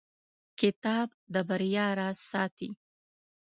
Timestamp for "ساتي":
2.31-2.69